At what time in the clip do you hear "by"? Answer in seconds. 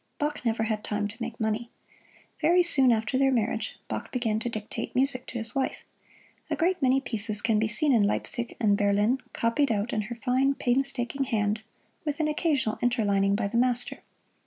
13.35-13.47